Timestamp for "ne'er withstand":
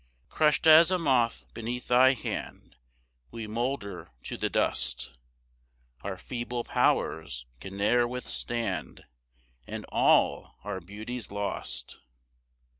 7.77-9.05